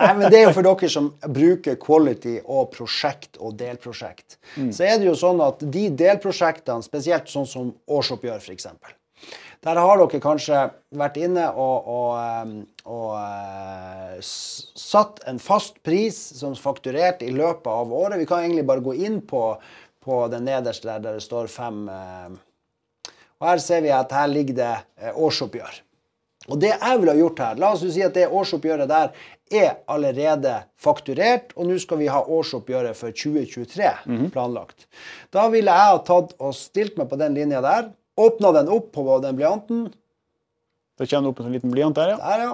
Nei, 0.00 0.12
men 0.18 0.24
Det 0.32 0.40
er 0.40 0.44
jo 0.48 0.54
for 0.56 0.66
dere 0.66 0.90
som 0.90 1.12
bruker 1.22 1.78
quality 1.78 2.40
og 2.42 2.72
prosjekt 2.74 3.38
og 3.38 3.54
delprosjekt. 3.60 4.40
Så 4.56 4.86
er 4.88 4.98
det 4.98 5.06
jo 5.06 5.14
sånn 5.18 5.42
at 5.46 5.62
de 5.62 5.88
delprosjektene, 5.94 6.82
spesielt 6.82 7.30
sånn 7.30 7.46
som 7.46 7.70
årsoppgjør 7.86 8.42
f.eks. 8.42 8.66
Der 9.66 9.78
har 9.80 9.98
dere 10.02 10.20
kanskje 10.22 10.58
vært 10.98 11.16
inne 11.22 11.46
og, 11.54 11.86
og, 11.90 12.10
og, 12.18 12.98
og 12.98 13.14
eh, 13.18 14.18
satt 14.26 15.22
en 15.30 15.38
fast 15.42 15.78
pris 15.86 16.18
som 16.38 16.54
er 16.54 16.62
fakturert 16.62 17.22
i 17.22 17.30
løpet 17.34 17.70
av 17.70 17.94
året. 17.94 18.18
Vi 18.20 18.28
kan 18.28 18.44
egentlig 18.44 18.66
bare 18.68 18.84
gå 18.84 18.94
inn 19.06 19.22
på, 19.26 19.48
på 20.02 20.20
den 20.34 20.46
nederste 20.50 20.90
der, 20.90 21.02
der 21.06 21.18
det 21.18 21.24
står 21.26 21.50
fem 21.50 21.86
eh, 21.90 22.36
Og 23.40 23.50
her 23.50 23.62
ser 23.62 23.82
vi 23.84 23.92
at 23.92 24.12
her 24.16 24.30
ligger 24.32 24.56
det 24.60 24.72
eh, 25.00 25.12
årsoppgjør. 25.12 25.82
Og 26.46 26.60
det 26.62 26.70
jeg 26.70 27.00
ville 27.00 27.12
ha 27.12 27.18
gjort 27.18 27.42
her, 27.42 27.58
la 27.58 27.72
oss 27.74 27.82
jo 27.82 27.90
si 27.90 28.04
at 28.06 28.14
det 28.14 28.28
årsoppgjøret 28.30 28.90
der 28.90 29.10
er 29.56 29.72
allerede 29.90 30.54
fakturert, 30.78 31.52
og 31.58 31.68
nå 31.68 31.78
skal 31.82 32.00
vi 32.00 32.08
ha 32.10 32.20
årsoppgjøret 32.22 32.98
for 32.98 33.14
2023 33.14 33.90
planlagt. 34.34 34.86
Da 35.34 35.48
ville 35.50 35.74
jeg 35.74 35.92
ha 35.92 36.00
tatt 36.06 36.34
og 36.38 36.54
stilt 36.54 36.98
meg 36.98 37.10
på 37.10 37.18
den 37.18 37.34
linja 37.34 37.62
der, 37.64 37.90
åpna 38.16 38.52
den 38.56 38.70
opp 38.72 38.92
på 38.94 39.18
den 39.22 39.38
blyanten, 39.38 39.88
Da 40.96 41.04
kommer 41.04 41.26
det 41.26 41.30
opp 41.30 41.40
en 41.40 41.46
sånn 41.46 41.54
liten 41.58 41.72
blyant 41.72 41.96
der, 41.98 42.14
ja. 42.14 42.16
der 42.24 42.42
ja. 42.46 42.52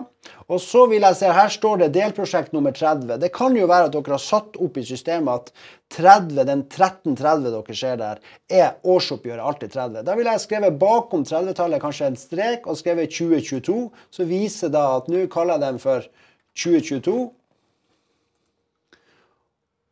Og 0.50 0.58
så 0.62 0.82
vil 0.90 1.04
jeg 1.06 1.18
se, 1.20 1.28
her 1.30 1.50
står 1.54 1.84
det 1.84 1.92
delprosjekt 1.94 2.54
nummer 2.56 2.74
30. 2.74 3.12
Det 3.22 3.30
kan 3.34 3.54
jo 3.54 3.68
være 3.70 3.86
at 3.86 3.94
dere 3.94 4.16
har 4.16 4.22
satt 4.22 4.58
opp 4.58 4.80
i 4.80 4.84
systemet 4.86 5.52
at 5.52 5.68
30, 5.94 6.40
den 6.48 6.64
1330 6.64 7.52
dere 7.54 7.76
ser 7.78 8.00
der, 8.00 8.22
er 8.50 8.72
årsoppgjøret 8.82 9.46
alltid 9.46 9.76
30. 9.76 10.02
Da 10.08 10.16
ville 10.18 10.34
jeg 10.34 10.44
skrevet 10.46 10.80
bakom 10.80 11.22
30-tallet 11.28 11.84
kanskje 11.84 12.10
en 12.10 12.18
strek 12.18 12.66
og 12.66 12.80
skrevet 12.80 13.14
2022, 13.14 13.78
så 14.18 14.26
viser 14.26 14.74
da 14.74 14.88
at 14.96 15.12
nå 15.12 15.28
kaller 15.30 15.60
jeg 15.60 15.66
den 15.68 15.80
for 15.82 16.10
2022. 16.58 17.16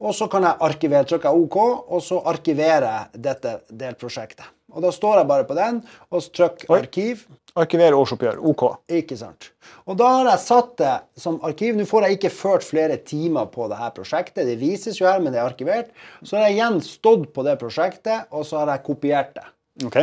Og 0.01 0.15
så 0.17 0.31
kan 0.33 0.47
jeg 0.47 0.57
arkivere, 0.65 1.05
trykker 1.05 1.29
jeg 1.29 1.45
OK, 1.45 1.59
og 1.93 2.01
så 2.05 2.23
arkiverer 2.31 2.87
jeg 2.87 3.21
dette 3.27 3.59
delprosjektet. 3.83 4.49
Og 4.71 4.85
da 4.85 4.93
står 4.95 5.21
jeg 5.21 5.29
bare 5.29 5.47
på 5.49 5.57
den, 5.59 5.81
og 6.15 6.27
trykker 6.37 6.73
arkiv. 6.77 7.25
Arkiver 7.59 7.97
årsoppgjør. 7.99 8.39
OK. 8.47 8.63
Ikke 9.01 9.17
sant. 9.19 9.51
Og 9.91 9.99
da 9.99 10.07
har 10.21 10.29
jeg 10.31 10.43
satt 10.45 10.77
det 10.79 10.93
som 11.19 11.41
arkiv. 11.47 11.75
Nå 11.77 11.85
får 11.91 12.07
jeg 12.07 12.19
ikke 12.19 12.31
ført 12.33 12.67
flere 12.67 13.01
timer 13.03 13.51
på 13.51 13.67
det 13.73 13.81
her 13.81 13.91
prosjektet. 13.97 14.47
Det 14.47 14.55
vises 14.61 15.01
jo 15.01 15.09
her, 15.11 15.19
men 15.21 15.35
det 15.35 15.43
er 15.43 15.51
arkivert. 15.51 15.91
Så 16.23 16.39
har 16.39 16.47
jeg 16.47 16.61
igjen 16.61 16.79
stått 16.87 17.27
på 17.35 17.45
det 17.47 17.59
prosjektet, 17.61 18.31
og 18.31 18.47
så 18.47 18.63
har 18.63 18.77
jeg 18.77 18.87
kopiert 18.87 19.35
det. 19.37 19.47
Ok. 19.89 19.99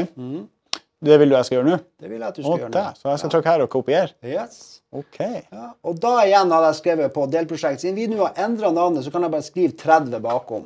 Det 1.03 1.17
vil 1.21 1.29
du 1.29 1.35
jeg 1.35 1.45
skal 1.45 1.59
gjøre 1.59 1.69
nå? 1.69 1.77
Det 2.01 2.09
vil 2.09 2.17
jeg 2.17 2.27
at 2.27 2.37
du 2.37 2.41
Å, 2.41 2.45
skal 2.47 2.61
gjøre 2.63 2.73
der. 2.73 2.87
nå. 2.89 2.97
Så 2.97 3.09
jeg 3.11 3.19
skal 3.21 3.31
trykke 3.35 3.51
her 3.53 3.63
og 3.65 3.69
kopiere? 3.69 4.15
Yes. 4.25 4.55
OK. 4.97 5.19
Ja. 5.21 5.67
Og 5.85 5.99
da 6.01 6.13
igjen 6.25 6.49
hadde 6.55 6.71
jeg 6.71 6.79
skrevet 6.79 7.13
på 7.13 7.27
delprosjekt. 7.29 7.83
Siden 7.83 7.97
vi 7.99 8.07
nå 8.09 8.23
har 8.23 8.39
endra 8.47 8.71
navnet, 8.73 9.05
så 9.05 9.13
kan 9.13 9.25
jeg 9.27 9.33
bare 9.35 9.45
skrive 9.45 9.75
30 9.77 10.23
bakom. 10.23 10.65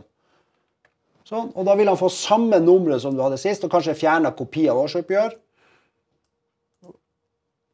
Sånn. 1.27 1.51
Og 1.55 1.67
da 1.67 1.75
vil 1.79 1.91
han 1.91 1.99
få 1.99 2.07
samme 2.11 2.59
nummeret 2.63 3.03
som 3.03 3.15
du 3.15 3.21
hadde 3.23 3.39
sist, 3.41 3.63
og 3.67 3.71
kanskje 3.73 3.97
fjerna 3.99 4.31
kopi 4.35 4.65
av 4.71 4.79
årsoppgjør. 4.85 5.35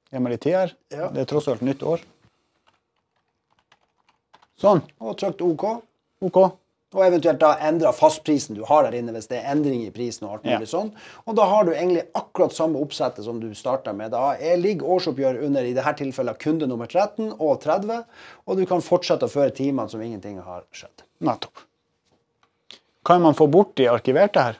Gi 0.08 0.22
meg 0.24 0.34
litt 0.34 0.46
tid 0.46 0.56
her. 0.56 0.74
Ja. 0.94 1.10
Det 1.14 1.26
er 1.26 1.30
tross 1.30 1.50
alt 1.52 1.62
nytt 1.66 1.84
år. 1.86 2.02
Sånn. 4.58 4.82
og 5.04 5.18
trykt 5.22 5.44
OK. 5.46 5.66
OK. 6.26 6.38
Og 6.96 7.04
eventuelt 7.04 7.40
da 7.42 7.50
endre 7.68 7.92
fastprisen 7.92 8.56
du 8.56 8.62
har 8.66 8.84
der 8.88 8.96
inne 8.96 9.12
hvis 9.12 9.28
det 9.28 9.42
er 9.42 9.50
endring 9.52 9.82
i 9.84 9.92
prisen. 9.92 10.24
Og 10.28 10.38
alt 10.38 10.46
Ja. 10.46 10.58
mulig 10.58 10.70
sånn. 10.72 10.92
Og 11.28 11.36
da 11.36 11.44
har 11.46 11.66
du 11.66 11.72
egentlig 11.74 12.06
akkurat 12.16 12.54
samme 12.56 12.80
oppsettet 12.80 13.26
som 13.26 13.40
du 13.42 13.50
starta 13.54 13.94
med. 13.94 14.12
Da 14.12 14.36
er- 14.40 14.56
ligger 14.58 14.86
årsoppgjør 14.88 15.44
under 15.44 15.64
i 15.64 15.74
dette 15.74 15.94
tilfellet 16.00 16.38
kunde 16.40 16.66
nummer 16.68 16.88
13 16.88 17.34
og 17.40 17.60
30, 17.62 18.06
og 18.48 18.58
du 18.58 18.66
kan 18.66 18.80
fortsette 18.80 19.24
å 19.24 19.30
føre 19.30 19.52
timene 19.52 19.90
som 19.90 20.00
ingenting 20.02 20.40
har 20.42 20.64
skjedd. 20.72 21.04
Nettopp. 21.22 21.66
Kan 23.06 23.22
man 23.22 23.34
få 23.34 23.48
bort 23.52 23.76
de 23.76 23.86
arkiverte 23.88 24.42
her? 24.42 24.58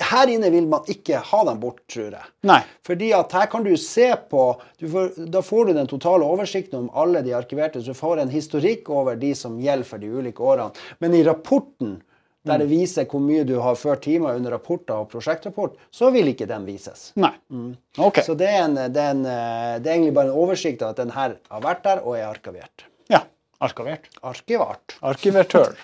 Her 0.00 0.30
inne 0.32 0.48
vil 0.50 0.66
man 0.68 0.86
ikke 0.90 1.18
ha 1.20 1.40
dem 1.44 1.58
bort, 1.60 1.82
tror 1.92 2.14
jeg. 2.16 2.28
Nei. 2.48 2.60
Fordi 2.86 3.10
at 3.16 3.34
her 3.36 3.50
kan 3.52 3.64
du 3.66 3.74
se 3.76 4.08
på 4.30 4.44
du 4.80 4.86
får, 4.88 5.10
Da 5.30 5.42
får 5.44 5.66
du 5.68 5.72
den 5.76 5.90
totale 5.90 6.24
oversikten 6.24 6.86
om 6.86 6.88
alle 6.96 7.22
de 7.22 7.34
arkiverte, 7.36 7.82
så 7.82 7.92
du 7.92 7.98
får 7.98 8.22
en 8.22 8.32
historikk 8.32 8.88
over 8.90 9.20
de 9.20 9.34
som 9.38 9.60
gjelder 9.60 9.88
for 9.88 10.02
de 10.02 10.08
ulike 10.08 10.42
årene. 10.42 10.72
Men 10.98 11.14
i 11.14 11.22
rapporten, 11.26 12.00
der 12.42 12.58
det 12.58 12.70
viser 12.72 13.06
hvor 13.06 13.22
mye 13.22 13.44
du 13.46 13.54
har 13.62 13.76
ført 13.78 14.02
timer 14.02 14.34
under 14.34 14.56
rapporter 14.56 14.96
og 14.96 15.10
prosjektrapport, 15.12 15.76
så 15.94 16.10
vil 16.10 16.32
ikke 16.32 16.48
den 16.50 16.64
vises. 16.66 17.12
Nei. 17.20 17.34
OK. 17.98 18.22
Så 18.26 18.34
det 18.38 18.48
er, 18.50 18.64
en, 18.64 18.74
det, 18.80 18.98
er 18.98 19.12
en, 19.14 19.22
det 19.22 19.86
er 19.86 19.94
egentlig 19.94 20.16
bare 20.16 20.32
en 20.32 20.40
oversikt 20.42 20.82
av 20.82 20.96
at 20.96 21.04
den 21.04 21.14
her 21.14 21.36
har 21.52 21.62
vært 21.62 21.84
der 21.86 22.02
og 22.02 22.16
er 22.18 22.26
arkivert. 22.32 22.88
Ja. 23.12 23.22
Arkivert. 23.62 24.08
Arkivart. 24.26 24.96
Arkivertør. 25.06 25.76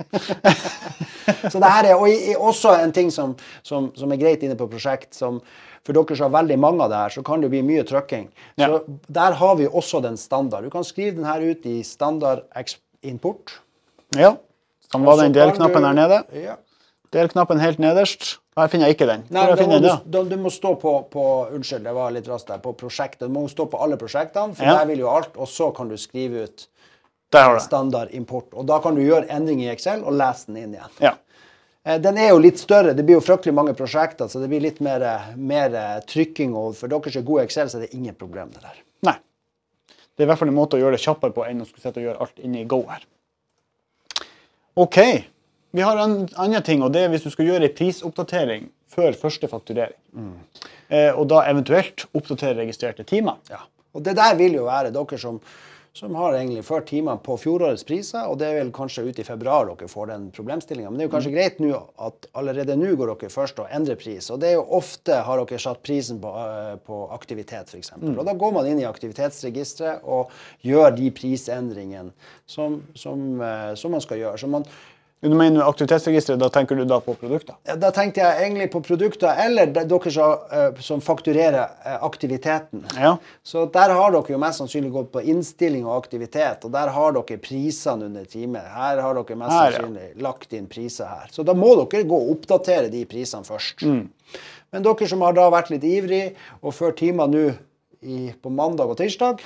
Så 1.53 1.59
det 1.61 1.71
her 1.71 1.85
er 1.93 1.95
og 1.97 2.09
i- 2.11 2.35
også 2.35 2.73
en 2.83 2.93
ting 2.93 3.11
som, 3.15 3.37
som, 3.63 3.91
som 3.97 4.13
er 4.13 4.19
greit 4.21 4.43
inne 4.43 4.57
på 4.59 4.67
prosjekt. 4.71 5.15
som 5.15 5.41
For 5.87 5.95
dere 5.97 6.17
som 6.19 6.27
har 6.33 6.43
veldig 6.43 6.59
mange 6.61 6.83
av 6.85 6.91
det 6.91 6.99
her, 7.01 7.15
så 7.15 7.23
kan 7.25 7.41
det 7.41 7.51
bli 7.53 7.63
mye 7.65 7.85
trykking. 7.87 8.27
Ja. 8.61 8.67
Så 8.69 8.83
Der 9.09 9.33
har 9.41 9.55
vi 9.57 9.67
også 9.69 10.03
den 10.05 10.17
standard. 10.21 10.65
Du 10.67 10.71
kan 10.71 10.85
skrive 10.85 11.15
den 11.17 11.25
her 11.25 11.41
ut 11.41 11.65
i 11.67 11.83
standard 11.87 12.43
import. 13.03 13.61
Ja. 14.17 14.35
Sånn 14.91 15.05
var 15.05 15.21
den 15.23 15.33
delknappen 15.37 15.85
her 15.85 15.95
nede. 15.97 16.23
Ja. 16.35 16.57
Delknappen 17.13 17.61
helt 17.61 17.79
nederst. 17.81 18.39
Her 18.59 18.69
finner 18.69 18.89
jeg 18.91 18.97
ikke 18.99 19.07
den. 19.09 19.23
Nei, 19.33 19.47
jeg 19.55 19.69
må 19.71 19.79
du, 20.05 20.19
du 20.29 20.37
må 20.43 20.51
stå 20.51 20.75
på, 20.83 20.93
på 21.13 21.25
Unnskyld, 21.55 21.85
det 21.87 21.93
var 21.95 22.11
litt 22.13 22.27
raskt 22.29 22.49
der. 22.51 22.59
På 22.61 22.73
prosjektet. 22.77 23.29
Du 23.29 23.33
må 23.33 23.47
stå 23.49 23.69
på 23.71 23.79
alle 23.81 23.97
prosjektene, 24.01 24.57
for 24.59 24.67
Ja. 24.67 24.75
der 24.81 24.87
vil 24.91 25.05
jo 25.05 25.09
alt. 25.13 25.37
Og 25.39 25.47
så 25.49 25.71
kan 25.77 25.89
du 25.89 25.97
skrive 25.97 26.43
ut 26.49 26.67
Standard 27.61 28.09
import. 28.17 28.53
Og 28.55 28.67
da 28.67 28.79
kan 28.81 28.95
du 28.97 29.03
gjøre 29.03 29.29
endring 29.29 29.61
i 29.65 29.71
Excel 29.73 30.05
og 30.05 30.17
lese 30.17 30.49
den 30.49 30.57
inn 30.63 30.77
igjen. 30.79 30.95
Ja. 31.05 31.15
Eh, 31.85 31.99
Den 32.01 32.19
er 32.19 32.31
jo 32.31 32.39
litt 32.39 32.59
større. 32.59 32.95
Det 32.97 33.05
blir 33.05 33.19
jo 33.19 33.25
fryktelig 33.25 33.55
mange 33.55 33.75
prosjekter, 33.77 34.29
så 34.29 34.41
det 34.41 34.49
blir 34.49 34.65
litt 34.65 34.81
mer, 34.81 35.05
mer 35.37 35.75
eh, 35.75 35.99
trykking. 36.09 36.55
Og 36.57 36.77
for 36.77 36.89
dere 36.89 37.13
som 37.13 37.23
er 37.23 37.27
gode 37.29 37.45
i 37.45 37.49
Excel, 37.51 37.69
så 37.69 37.79
er 37.79 37.87
det 37.87 37.95
ingen 37.99 38.15
problem 38.17 38.51
det 38.55 38.65
der. 38.65 38.81
Nei. 39.09 39.17
Det 39.89 40.25
er 40.25 40.27
i 40.27 40.31
hvert 40.33 40.41
fall 40.41 40.51
en 40.51 40.57
måte 40.59 40.79
å 40.79 40.81
gjøre 40.83 40.97
det 40.97 41.05
kjappere 41.05 41.37
på 41.37 41.45
enn 41.47 41.63
å 41.63 41.69
skulle 41.69 41.85
sette 41.85 42.01
og 42.01 42.09
gjøre 42.09 42.25
alt 42.25 42.41
inne 42.43 42.63
i 42.65 42.69
Go 42.69 42.83
her. 42.89 43.05
OK. 44.79 44.99
Vi 45.71 45.85
har 45.85 46.01
en 46.01 46.29
annen 46.41 46.63
ting, 46.65 46.83
og 46.83 46.93
det 46.95 47.05
er 47.05 47.11
hvis 47.13 47.27
du 47.27 47.31
skal 47.31 47.51
gjøre 47.51 47.69
en 47.69 47.75
prisoppdatering 47.77 48.69
før 48.89 49.13
første 49.21 49.51
fakturering. 49.51 49.99
Eh, 50.89 51.13
og 51.13 51.27
da 51.29 51.43
eventuelt 51.51 52.07
oppdatere 52.17 52.57
registrerte 52.63 53.05
timer. 53.07 53.37
Ja. 53.53 53.61
Og 53.95 54.03
det 54.07 54.17
der 54.17 54.35
vil 54.39 54.57
jo 54.57 54.65
være 54.69 54.91
dere 54.95 55.19
som, 55.21 55.39
som 55.99 56.15
har 56.15 56.37
egentlig 56.37 56.63
ført 56.67 56.87
timene 56.91 57.19
på 57.25 57.35
fjorårets 57.43 57.83
priser, 57.89 58.29
og 58.31 58.39
det 58.39 58.47
er 58.49 58.59
vel 58.61 58.71
kanskje 58.75 59.03
ut 59.09 59.19
i 59.19 59.27
februar 59.27 59.67
dere 59.67 59.89
får 59.91 60.11
den 60.13 60.29
problemstillinga. 60.35 60.93
Men 60.93 61.01
det 61.01 61.05
er 61.05 61.09
jo 61.09 61.15
kanskje 61.17 61.33
greit 61.35 61.59
nå 61.63 61.73
at 62.07 62.29
allerede 62.39 62.77
nå 62.79 62.93
går 62.99 63.13
dere 63.15 63.33
først 63.33 63.63
og 63.65 63.73
endrer 63.75 63.99
pris. 63.99 64.29
Og 64.31 64.39
det 64.43 64.53
er 64.53 64.59
jo 64.59 64.67
ofte 64.79 65.17
har 65.27 65.43
dere 65.43 65.63
satt 65.63 65.83
prisen 65.87 66.21
på, 66.23 66.35
eh, 66.45 66.77
på 66.87 67.01
aktivitet, 67.17 67.73
f.eks. 67.73 67.97
Og 67.99 68.23
da 68.29 68.37
går 68.39 68.55
man 68.55 68.69
inn 68.71 68.83
i 68.83 68.87
aktivitetsregisteret 68.89 70.07
og 70.07 70.31
gjør 70.67 70.95
de 71.01 71.11
prisendringene 71.19 72.15
som, 72.47 72.79
som, 72.95 73.27
eh, 73.43 73.75
som 73.81 73.97
man 73.97 74.05
skal 74.05 74.23
gjøre. 74.23 74.39
Så 74.39 74.51
man, 74.51 74.69
Du 75.21 75.33
mener 75.35 75.65
aktivitetsregisteret, 75.67 76.39
da 76.39 76.47
tenker 76.55 76.77
du 76.79 76.85
da 76.87 77.01
på 77.03 77.15
produkter? 77.19 77.57
Ja, 77.67 77.75
Da 77.77 77.89
tenkte 77.91 78.21
jeg 78.23 78.45
egentlig 78.45 78.69
på 78.71 78.81
produkter, 78.87 79.33
eller 79.45 79.67
dere 79.67 80.11
som, 80.15 80.45
eh, 80.55 80.79
som 80.81 81.01
fakturerer 81.03 81.65
eh, 81.85 81.97
aktiviteten. 82.07 82.85
Ja. 82.95 83.17
Så 83.43 83.65
der 83.75 83.91
har 83.99 84.13
dere 84.15 84.31
jo 84.31 84.39
mest 84.39 84.61
sannsynlig 84.63 84.93
gått 84.95 85.11
på 85.17 85.25
innstilling 85.27 85.85
og 85.89 85.97
aktivitet, 86.05 86.63
og 86.65 86.71
der 86.77 86.93
har 86.95 87.13
dere 87.19 87.39
prisene 87.43 88.07
under 88.07 88.25
time. 88.31 88.63
Her 88.63 89.03
har 89.03 89.19
dere 89.19 89.37
mest 89.43 89.57
Her, 89.57 89.73
ja. 89.73 89.81
sannsynlig 89.81 90.23
lagt 90.23 90.53
inn 90.55 90.71
priser 90.71 91.11
her. 91.11 91.27
Så 91.35 91.43
da 91.45 91.53
må 91.59 91.75
dere 91.83 92.05
gå 92.07 92.15
og 92.23 92.31
oppdatere 92.37 92.89
de 92.95 93.03
prisene 93.11 93.43
først. 93.45 93.83
Mm. 93.83 94.09
Men 94.73 94.83
dere 94.87 95.09
som 95.11 95.21
har 95.27 95.33
da 95.35 95.51
vært 95.51 95.71
litt 95.75 95.83
ivrig 95.89 96.25
og 96.63 96.73
ført 96.79 96.97
timer 97.03 97.27
nå 97.27 97.49
i- 98.07 98.33
på 98.41 98.51
mandag 98.55 98.87
og 98.89 98.97
tirsdag, 99.03 99.41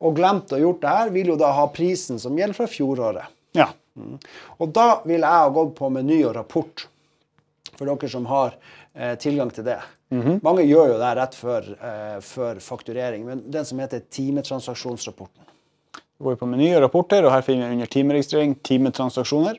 og 0.00 0.16
glemt 0.16 0.48
å 0.52 0.58
gjort 0.60 0.80
det 0.80 0.88
her, 0.88 1.10
vil 1.10 1.26
jo 1.26 1.36
da 1.36 1.52
ha 1.52 1.66
prisen 1.68 2.18
som 2.18 2.34
gjelder 2.36 2.54
fra 2.54 2.66
fjoråret. 2.66 3.26
Ja. 3.52 3.68
Og 4.58 4.72
da 4.74 5.00
ville 5.04 5.26
jeg 5.26 5.44
ha 5.46 5.52
gått 5.54 5.74
på 5.78 5.90
meny 5.92 6.22
og 6.28 6.34
rapport, 6.36 6.86
for 7.76 7.88
dere 7.88 8.10
som 8.10 8.26
har 8.30 8.56
eh, 8.94 9.14
tilgang 9.20 9.52
til 9.54 9.66
det. 9.68 9.80
Mange 10.46 10.62
gjør 10.62 10.92
jo 10.92 10.98
det 11.00 11.14
rett 11.18 11.34
før, 11.34 11.64
eh, 11.74 12.18
før 12.22 12.60
fakturering, 12.62 13.24
men 13.26 13.42
den 13.50 13.64
som 13.66 13.80
heter 13.82 14.04
timetransaksjonsrapporten. 14.10 15.42
Vi 16.16 16.24
går 16.24 16.38
på 16.40 16.48
meny 16.48 16.70
og 16.76 16.84
rapporter, 16.86 17.26
og 17.26 17.34
her 17.34 17.42
finner 17.44 17.68
vi 17.68 17.76
under 17.76 17.90
timeregistrering 17.92 18.54
timetransaksjoner. 18.64 19.58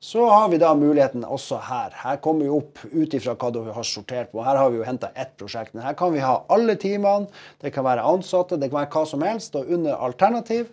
Så 0.00 0.26
har 0.28 0.50
vi 0.52 0.58
da 0.60 0.74
muligheten 0.76 1.24
også 1.24 1.56
her. 1.64 1.94
Her 1.96 2.18
kommer 2.20 2.44
vi 2.44 2.52
opp 2.52 2.82
ut 2.92 3.14
ifra 3.16 3.32
hva 3.38 3.48
du 3.54 3.62
har 3.72 3.86
sortert 3.86 4.28
på. 4.32 4.42
Her 4.44 4.58
har 4.60 4.70
vi 4.70 4.82
jo 4.82 4.84
henta 4.84 5.08
ett 5.16 5.32
prosjekt. 5.40 5.72
Men 5.74 5.86
her 5.86 5.96
kan 5.96 6.12
vi 6.12 6.20
ha 6.20 6.42
alle 6.52 6.76
timene, 6.76 7.30
det 7.62 7.72
kan 7.72 7.86
være 7.86 8.04
ansatte, 8.04 8.58
det 8.60 8.68
kan 8.68 8.82
være 8.82 8.92
hva 8.92 9.04
som 9.08 9.24
helst. 9.24 9.56
Og 9.56 9.72
under 9.72 9.96
alternativ 9.96 10.68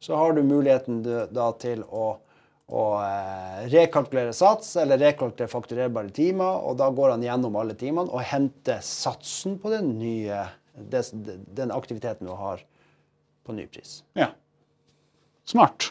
så 0.00 0.16
har 0.16 0.32
du 0.32 0.42
muligheten 0.42 1.02
da 1.34 1.50
til 1.60 1.82
å, 1.84 2.14
å 2.72 2.84
eh, 3.04 3.66
rekalkulere 3.72 4.32
sats 4.36 4.72
eller 4.80 5.00
rekalkulere 5.00 5.52
fakturerbare 5.52 6.12
timer. 6.16 6.64
Og 6.64 6.78
da 6.80 6.88
går 6.94 7.14
han 7.14 7.26
gjennom 7.26 7.58
alle 7.60 7.76
timene 7.76 8.08
og 8.08 8.24
henter 8.24 8.80
satsen 8.84 9.58
på 9.60 9.72
den 9.74 9.94
nye 10.00 10.46
den 10.80 11.72
aktiviteten 11.74 12.26
du 12.26 12.32
har 12.32 12.62
på 13.44 13.52
ny 13.52 13.66
pris. 13.68 14.00
Ja. 14.16 14.30
Smart. 15.44 15.90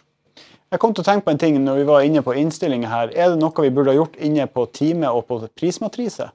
Jeg 0.70 0.82
kom 0.82 0.94
til 0.94 1.04
å 1.04 1.08
tenke 1.08 1.26
på 1.26 1.34
en 1.34 1.42
ting 1.42 1.58
når 1.62 1.82
vi 1.82 1.86
var 1.90 2.06
inne 2.06 2.22
på 2.26 2.34
innstillinger 2.38 2.90
her. 2.90 3.14
Er 3.14 3.34
det 3.34 3.40
noe 3.42 3.66
vi 3.66 3.72
burde 3.74 3.94
ha 3.94 3.98
gjort 3.98 4.18
inne 4.22 4.46
på 4.50 4.66
time 4.74 5.10
og 5.14 5.26
på 5.30 5.42
prismatrise? 5.58 6.30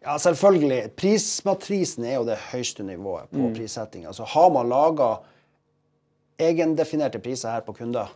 Ja, 0.00 0.14
selvfølgelig. 0.16 0.94
Prismatrisen 0.96 2.06
er 2.08 2.16
jo 2.16 2.28
det 2.28 2.38
høyeste 2.50 2.84
nivået 2.84 3.28
på 3.32 3.50
prissetting. 3.56 4.06
Altså, 4.08 4.24
har 4.24 4.48
man 4.52 4.72
laga 4.72 5.18
egendefinerte 6.40 7.20
priser 7.22 7.54
her 7.54 7.62
på 7.66 7.74
kunder, 7.76 8.10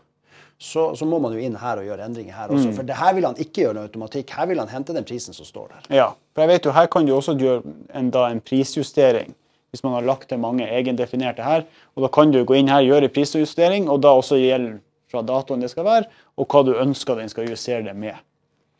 så, 0.59 0.93
så 0.97 1.07
må 1.09 1.19
man 1.21 1.35
jo 1.35 1.43
inn 1.43 1.57
her 1.59 1.81
og 1.81 1.87
gjøre 1.88 2.07
endringer 2.07 2.37
her 2.37 2.52
også. 2.54 2.71
For 2.76 2.87
det 2.87 2.97
her 2.97 3.14
vil 3.16 3.26
han 3.26 3.38
ikke 3.43 3.64
gjøre 3.64 3.76
noe 3.76 3.88
automatikk. 3.88 4.31
Her 4.38 4.47
vil 4.49 4.61
han 4.62 4.71
hente 4.71 4.95
den 4.97 5.07
prisen 5.07 5.35
som 5.37 5.47
står 5.49 5.73
der. 5.73 5.88
Ja, 5.99 6.11
for 6.33 6.45
jeg 6.45 6.52
vet 6.54 6.69
jo 6.69 6.75
her 6.76 6.87
kan 6.93 7.09
du 7.09 7.14
også 7.16 7.35
gjøre 7.40 7.75
en, 7.95 8.12
da, 8.14 8.28
en 8.31 8.43
prisjustering 8.45 9.35
hvis 9.75 9.83
man 9.83 9.97
har 9.97 10.04
lagt 10.07 10.28
til 10.31 10.38
mange 10.38 10.69
egendefinerte 10.71 11.43
her. 11.43 11.64
Og 11.99 12.04
da 12.04 12.11
kan 12.14 12.31
du 12.31 12.45
gå 12.47 12.54
inn 12.54 12.71
her, 12.71 12.85
gjøre 12.87 13.11
prisjustering, 13.11 13.88
og 13.90 14.04
da 14.04 14.12
også 14.14 14.38
gjelde 14.38 14.76
fra 15.11 15.25
datoen 15.26 15.64
det 15.64 15.73
skal 15.73 15.87
være, 15.88 16.07
og 16.38 16.47
hva 16.47 16.62
du 16.62 16.76
ønsker 16.78 17.19
den 17.19 17.33
skal 17.33 17.50
justere 17.50 17.83
det 17.88 17.97
med. 17.99 18.14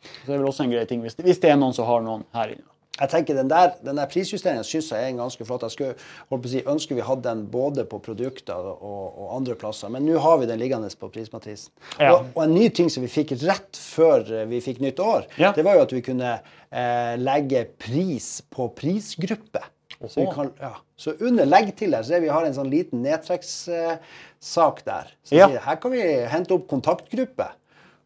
Så 0.05 0.29
det 0.29 0.37
er 0.37 0.39
vel 0.39 0.47
også 0.47 0.63
en 0.63 0.71
grei 0.71 0.85
ting, 0.87 1.01
hvis 1.03 1.17
det, 1.17 1.25
hvis 1.27 1.41
det 1.43 1.51
er 1.51 1.59
noen 1.59 1.75
som 1.75 1.89
har 1.89 2.05
noen 2.05 2.23
her 2.37 2.55
inne. 2.55 2.67
Jeg 2.95 3.09
tenker 3.11 3.35
Den 3.35 3.49
der, 3.51 3.73
den 3.83 3.97
der 3.99 4.07
prisjusteringen 4.07 4.63
syns 4.63 4.87
jeg 4.93 5.03
er 5.03 5.09
en 5.11 5.17
ganske 5.19 5.43
flott. 5.45 5.65
Jeg 5.67 5.71
skulle 5.73 5.95
holdt 6.29 6.43
på 6.45 6.47
å 6.47 6.51
si, 6.53 6.61
ønske 6.71 6.95
vi 6.95 7.03
hadde 7.03 7.25
den 7.27 7.41
både 7.51 7.83
på 7.91 7.99
produkter 7.99 8.55
og, 8.55 9.05
og 9.19 9.33
andre 9.35 9.55
plasser, 9.59 9.91
men 9.91 10.05
nå 10.07 10.17
har 10.23 10.37
vi 10.39 10.47
den 10.47 10.59
liggende 10.61 10.87
på 10.99 11.09
prismatrisen. 11.11 11.73
Ja. 11.99 12.13
Og, 12.15 12.29
og 12.35 12.43
en 12.45 12.55
ny 12.55 12.69
ting 12.69 12.87
som 12.93 13.03
vi 13.03 13.11
fikk 13.11 13.35
rett 13.43 13.75
før 13.75 14.23
eh, 14.31 14.45
vi 14.47 14.61
fikk 14.63 14.79
nytt 14.85 14.99
år, 15.03 15.27
Ja. 15.41 15.51
det 15.57 15.65
var 15.67 15.75
jo 15.75 15.83
at 15.89 15.91
vi 15.97 16.01
kunne 16.07 16.37
eh, 16.39 17.15
legge 17.19 17.65
pris 17.83 18.37
på 18.53 18.69
prisgruppe. 18.79 19.63
Så, 20.05 20.19
vi 20.21 20.25
kan, 20.35 20.49
ja. 20.59 20.73
så 20.99 21.13
under 21.23 21.45
legg 21.47 21.69
til 21.79 21.91
der, 21.95 22.03
så 22.03 22.15
er 22.17 22.23
vi 22.23 22.31
har 22.31 22.45
en 22.47 22.55
sånn 22.55 22.67
liten 22.71 23.03
nedtrekkssak 23.03 24.81
der. 24.85 25.11
Så 25.23 25.35
Ja. 25.35 25.47
sier, 25.47 25.59
her 25.63 25.75
kan 25.81 25.91
vi 25.91 26.01
hente 26.31 26.53
opp 26.53 26.67
kontaktgruppe. 26.71 27.47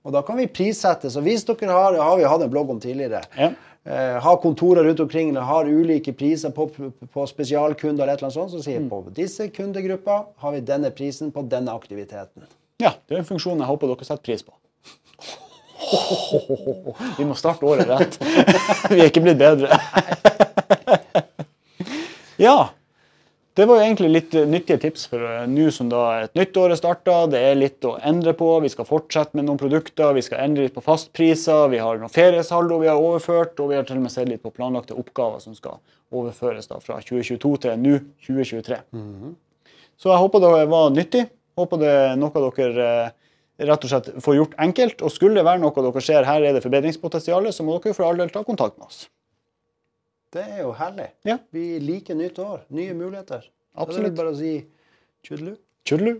Og 0.06 0.14
da 0.16 0.22
kan 0.24 0.38
vi 0.40 0.46
prissette. 0.48 1.10
Så 1.12 1.20
hvis 1.22 1.44
dere 1.46 1.68
har, 1.76 1.98
har 2.00 2.18
vi 2.18 2.24
hatt 2.24 2.42
en 2.46 2.50
blogg 2.54 2.70
om 2.72 2.80
tidligere, 2.80 3.22
Ja. 3.38 3.52
Eh, 3.86 4.18
har 4.24 4.38
kontorer 4.44 4.84
rundt 4.84 5.00
omkring 5.00 5.30
eller 5.30 5.48
har 5.48 5.70
ulike 5.70 6.14
priser 6.14 6.54
på, 6.56 6.70
på 7.14 7.28
spesialkunder, 7.28 8.04
eller 8.04 8.14
et 8.14 8.24
eller 8.24 8.36
sånt, 8.36 8.52
så 8.52 8.64
sier 8.64 8.80
jeg 8.80 8.90
på 8.92 9.04
disse 9.16 9.50
kundegrupper 9.56 10.26
har 10.44 10.56
vi 10.56 10.64
denne 10.66 10.92
prisen 10.96 11.32
på 11.36 11.44
denne 11.52 11.76
aktiviteten. 11.76 12.48
Ja, 12.80 12.96
det 13.08 13.18
er 13.18 13.24
en 13.24 13.28
funksjon 13.28 13.60
jeg 13.60 13.68
håper 13.68 13.92
dere 13.92 14.08
setter 14.08 14.24
pris 14.24 14.46
på. 14.46 14.56
Vi 17.18 17.26
må 17.26 17.36
starte 17.40 17.66
året 17.66 17.88
rett. 17.90 18.20
Vi 18.92 19.00
er 19.00 19.10
ikke 19.10 19.24
blitt 19.26 19.40
bedre. 19.42 19.80
Ja. 22.40 22.70
Det 23.60 23.66
var 23.68 23.76
jo 23.82 23.84
egentlig 23.84 24.10
litt 24.14 24.36
eh, 24.40 24.46
nyttige 24.48 24.80
tips 24.80 25.02
for 25.12 25.24
eh, 25.28 25.42
nå 25.52 25.66
som 25.76 25.90
da 25.92 26.04
et 26.22 26.38
nytt 26.40 26.56
år 26.62 26.72
er 26.72 26.80
starta. 26.80 27.16
Det 27.28 27.42
er 27.44 27.58
litt 27.60 27.84
å 27.84 27.98
endre 28.08 28.32
på. 28.38 28.48
Vi 28.64 28.72
skal 28.72 28.88
fortsette 28.88 29.36
med 29.36 29.50
noen 29.50 29.60
produkter. 29.60 30.14
Vi 30.16 30.24
skal 30.24 30.46
endre 30.46 30.68
litt 30.68 30.78
på 30.78 30.84
fastpriser. 30.86 31.66
Vi 31.74 31.82
har 31.84 32.00
noen 32.00 32.14
feriesaldo 32.14 32.78
vi 32.80 32.88
har 32.88 33.02
overført, 33.04 33.60
og 33.60 33.74
vi 33.74 33.76
har 33.76 33.84
til 33.90 34.00
og 34.00 34.06
med 34.06 34.16
sett 34.16 34.32
litt 34.32 34.46
på 34.46 34.54
planlagte 34.56 34.96
oppgaver 34.96 35.44
som 35.44 35.58
skal 35.58 35.82
overføres 36.16 36.72
da 36.72 36.80
fra 36.80 37.02
2022 37.04 37.54
til 37.66 37.84
nå 37.84 38.00
2023. 38.30 38.80
Så 40.00 40.14
jeg 40.14 40.24
håper 40.24 40.46
det 40.46 40.66
var 40.72 40.96
nyttig. 40.96 41.28
Håper 41.60 41.84
det 41.84 41.94
er 41.98 42.18
noe 42.24 42.48
dere 42.48 42.90
eh, 42.96 43.14
rett 43.68 43.84
og 43.84 43.92
slett 43.92 44.12
får 44.24 44.40
gjort 44.40 44.60
enkelt. 44.70 45.04
Og 45.04 45.12
skulle 45.12 45.36
det 45.42 45.48
være 45.52 45.66
noe 45.66 45.76
dere 45.84 46.08
ser 46.08 46.32
her 46.32 46.48
er 46.48 46.56
det 46.56 46.64
forbedringspotensial, 46.64 47.52
så 47.52 47.68
må 47.68 47.76
dere 47.84 47.98
for 47.98 48.08
all 48.08 48.24
del 48.24 48.32
ta 48.32 48.48
kontakt 48.48 48.80
med 48.80 48.88
oss. 48.88 49.10
Det 50.34 50.44
er 50.46 50.60
jo 50.62 50.72
herlig. 50.78 51.08
Ja. 51.26 51.38
Vi 51.52 51.80
liker 51.82 52.16
nytt 52.16 52.38
år. 52.40 52.66
Nye 52.70 52.94
muligheter. 52.94 53.42
Da 53.42 53.82
er 53.82 53.86
det 53.86 53.88
Absolutt. 53.88 54.16
bare 54.20 54.34
å 54.34 54.38
si 54.38 54.52
tjudelu. 55.26 55.56
Tjudelu. 55.90 56.20